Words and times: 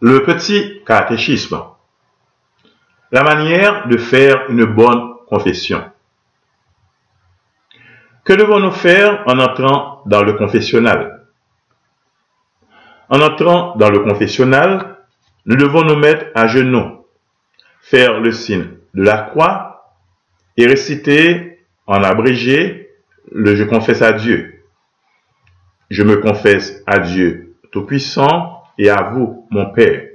Le 0.00 0.24
petit 0.24 0.82
catéchisme. 0.86 1.58
La 3.12 3.22
manière 3.22 3.88
de 3.88 3.96
faire 3.96 4.50
une 4.50 4.64
bonne 4.64 5.14
confession. 5.26 5.82
Que 8.24 8.34
devons-nous 8.34 8.72
faire 8.72 9.22
en 9.26 9.38
entrant 9.38 10.02
dans 10.06 10.22
le 10.22 10.34
confessionnal? 10.34 11.24
En 13.08 13.20
entrant 13.20 13.76
dans 13.76 13.88
le 13.88 14.00
confessionnal, 14.00 14.98
nous 15.46 15.56
devons 15.56 15.82
nous 15.82 15.96
mettre 15.96 16.26
à 16.34 16.48
genoux, 16.48 17.06
faire 17.80 18.20
le 18.20 18.32
signe 18.32 18.68
de 18.94 19.02
la 19.02 19.18
croix 19.18 19.94
et 20.56 20.66
réciter 20.66 21.60
en 21.86 22.02
abrégé 22.02 22.90
le 23.30 23.54
Je 23.54 23.64
confesse 23.64 24.02
à 24.02 24.12
Dieu. 24.12 24.64
Je 25.88 26.02
me 26.02 26.16
confesse 26.16 26.82
à 26.86 26.98
Dieu 26.98 27.54
Tout-Puissant 27.70 28.55
et 28.78 28.90
à 28.90 29.10
vous, 29.10 29.46
mon 29.50 29.70
Père. 29.70 30.08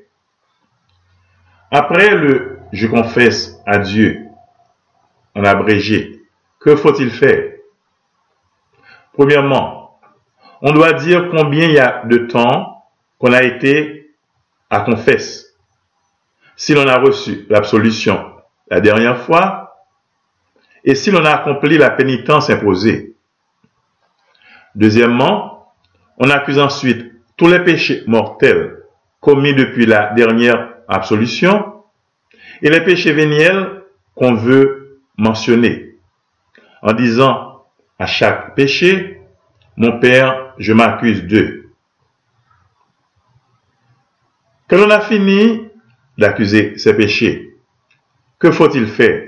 Après 1.71 2.15
le 2.15 2.59
Je 2.73 2.87
confesse 2.87 3.59
à 3.65 3.79
Dieu 3.79 4.27
en 5.35 5.43
abrégé, 5.43 6.21
que 6.59 6.75
faut-il 6.75 7.11
faire? 7.11 7.53
Premièrement, 9.13 9.99
on 10.61 10.71
doit 10.71 10.93
dire 10.93 11.29
combien 11.31 11.65
il 11.65 11.73
y 11.73 11.79
a 11.79 12.03
de 12.05 12.17
temps 12.17 12.85
qu'on 13.17 13.33
a 13.33 13.43
été 13.43 14.15
à 14.69 14.81
confesse. 14.81 15.55
Si 16.55 16.73
l'on 16.73 16.87
a 16.87 16.97
reçu 16.99 17.45
l'absolution 17.49 18.31
la 18.69 18.79
dernière 18.79 19.21
fois 19.23 19.85
et 20.83 20.95
si 20.95 21.11
l'on 21.11 21.25
a 21.25 21.31
accompli 21.31 21.77
la 21.77 21.89
pénitence 21.89 22.49
imposée. 22.49 23.15
Deuxièmement, 24.75 25.73
on 26.17 26.29
accuse 26.29 26.59
ensuite 26.59 27.11
les 27.49 27.63
péchés 27.63 28.03
mortels 28.07 28.83
commis 29.19 29.53
depuis 29.53 29.85
la 29.85 30.13
dernière 30.13 30.75
absolution 30.87 31.83
et 32.61 32.69
les 32.69 32.81
péchés 32.81 33.13
véniels 33.13 33.83
qu'on 34.15 34.33
veut 34.33 34.99
mentionner 35.17 35.95
en 36.81 36.93
disant 36.93 37.65
à 37.99 38.07
chaque 38.07 38.55
péché, 38.55 39.21
mon 39.77 39.99
Père, 39.99 40.53
je 40.57 40.73
m'accuse 40.73 41.23
d'eux. 41.23 41.69
Quand 44.67 44.77
on 44.77 44.89
a 44.89 45.01
fini 45.01 45.69
d'accuser 46.17 46.77
ces 46.77 46.95
péchés, 46.95 47.55
que 48.39 48.51
faut-il 48.51 48.87
faire? 48.87 49.27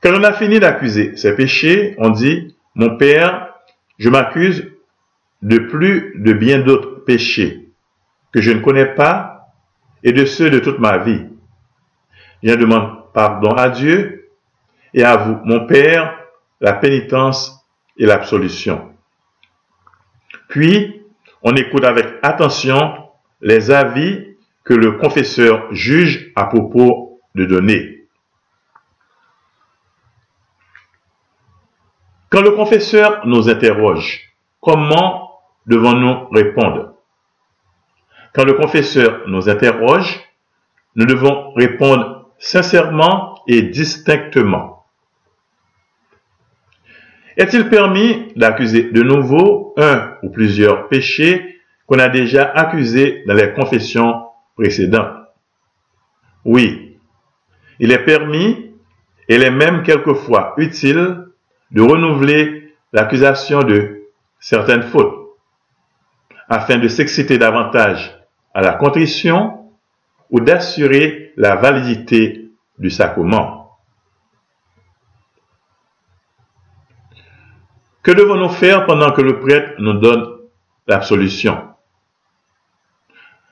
Quand 0.00 0.12
on 0.14 0.22
a 0.24 0.32
fini 0.32 0.60
d'accuser 0.60 1.16
ces 1.16 1.34
péchés, 1.34 1.94
on 1.98 2.10
dit, 2.10 2.56
mon 2.74 2.96
Père, 2.96 3.54
je 3.98 4.08
m'accuse 4.08 4.71
de 5.42 5.58
plus 5.58 6.14
de 6.20 6.32
bien 6.32 6.60
d'autres 6.60 7.04
péchés 7.04 7.68
que 8.32 8.40
je 8.40 8.50
ne 8.50 8.60
connais 8.60 8.86
pas 8.86 9.48
et 10.02 10.12
de 10.12 10.24
ceux 10.24 10.50
de 10.50 10.58
toute 10.58 10.78
ma 10.78 10.98
vie. 10.98 11.26
Je 12.42 12.54
demande 12.54 13.12
pardon 13.12 13.52
à 13.52 13.68
Dieu 13.68 14.30
et 14.94 15.04
à 15.04 15.16
vous, 15.16 15.38
mon 15.44 15.66
Père, 15.66 16.18
la 16.60 16.72
pénitence 16.72 17.64
et 17.96 18.06
l'absolution. 18.06 18.92
Puis, 20.48 21.02
on 21.42 21.54
écoute 21.54 21.84
avec 21.84 22.06
attention 22.22 23.08
les 23.40 23.70
avis 23.70 24.36
que 24.64 24.74
le 24.74 24.92
confesseur 24.92 25.72
juge 25.74 26.32
à 26.36 26.46
propos 26.46 27.20
de 27.34 27.44
donner. 27.44 28.06
Quand 32.28 32.42
le 32.42 32.52
confesseur 32.52 33.26
nous 33.26 33.48
interroge, 33.48 34.20
comment 34.60 35.31
devons-nous 35.66 36.28
répondre 36.30 36.94
Quand 38.34 38.44
le 38.44 38.54
confesseur 38.54 39.22
nous 39.28 39.48
interroge, 39.48 40.20
nous 40.96 41.06
devons 41.06 41.52
répondre 41.54 42.30
sincèrement 42.38 43.40
et 43.46 43.62
distinctement. 43.62 44.84
Est-il 47.36 47.68
permis 47.68 48.32
d'accuser 48.36 48.90
de 48.90 49.02
nouveau 49.02 49.74
un 49.78 50.16
ou 50.22 50.30
plusieurs 50.30 50.88
péchés 50.88 51.60
qu'on 51.86 51.98
a 51.98 52.08
déjà 52.08 52.44
accusés 52.44 53.22
dans 53.26 53.34
les 53.34 53.52
confessions 53.52 54.26
précédentes? 54.56 55.16
Oui, 56.44 56.98
il 57.78 57.90
est 57.92 58.04
permis 58.04 58.72
et 59.28 59.36
il 59.36 59.42
est 59.42 59.50
même 59.50 59.82
quelquefois 59.82 60.54
utile 60.58 61.26
de 61.70 61.80
renouveler 61.80 62.74
l'accusation 62.92 63.62
de 63.62 64.02
certaines 64.40 64.82
fautes 64.82 65.21
afin 66.52 66.76
de 66.76 66.86
s'exciter 66.86 67.38
davantage 67.38 68.14
à 68.52 68.60
la 68.60 68.74
contrition 68.74 69.70
ou 70.28 70.38
d'assurer 70.38 71.32
la 71.38 71.56
validité 71.56 72.50
du 72.78 72.90
sacrement. 72.90 73.78
Que 78.02 78.10
devons-nous 78.10 78.50
faire 78.50 78.84
pendant 78.84 79.12
que 79.12 79.22
le 79.22 79.40
prêtre 79.40 79.76
nous 79.78 79.94
donne 79.94 80.28
l'absolution? 80.86 81.68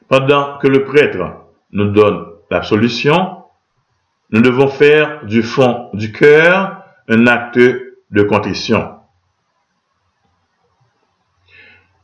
Pendant 0.09 0.59
que 0.59 0.67
le 0.67 0.84
prêtre 0.84 1.47
nous 1.72 1.93
donne 1.93 2.27
l'absolution, 2.50 3.44
nous 4.28 4.43
devons 4.43 4.69
faire 4.69 5.25
du 5.25 5.43
fond 5.43 5.88
du 5.94 6.12
cœur 6.12 6.84
un 7.09 7.27
acte 7.27 7.59
de 7.59 8.22
contrition. 8.25 9.00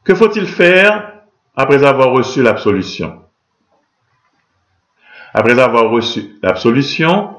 Que 0.07 0.15
faut-il 0.15 0.47
faire 0.47 1.15
après 1.57 1.85
avoir 1.85 2.13
reçu 2.13 2.41
l'absolution? 2.41 3.23
Après 5.35 5.59
avoir 5.59 5.91
reçu 5.91 6.39
l'absolution, 6.45 7.35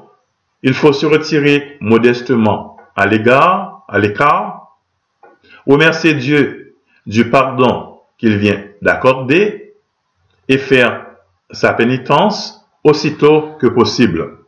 il 0.62 0.74
faut 0.74 0.92
se 0.92 1.06
retirer 1.06 1.78
modestement 1.80 2.76
à 2.94 3.06
l'égard, 3.06 3.84
à 3.88 3.98
l'écart, 3.98 4.76
remercier 5.66 6.12
Dieu 6.12 6.76
du 7.06 7.30
pardon 7.30 8.00
qu'il 8.18 8.36
vient 8.36 8.62
d'accorder 8.82 9.74
et 10.48 10.58
faire 10.58 11.06
sa 11.50 11.72
pénitence 11.72 12.68
aussitôt 12.84 13.56
que 13.58 13.66
possible. 13.66 14.40